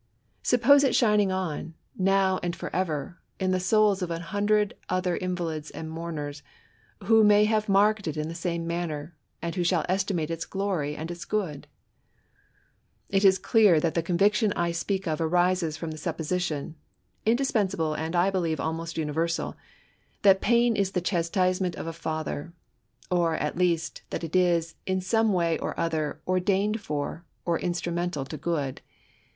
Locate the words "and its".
10.95-11.23